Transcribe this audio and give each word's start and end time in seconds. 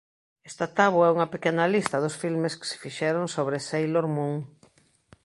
Esta 0.49 0.67
táboa 0.77 1.07
é 1.09 1.13
unha 1.15 1.31
pequena 1.33 1.65
lista 1.73 1.97
dos 2.03 2.15
filmes 2.21 2.57
que 2.59 2.69
se 2.71 2.79
fixeron 2.83 3.25
sobre 3.35 3.63
Sailor 3.69 4.05
Moon. 4.15 4.35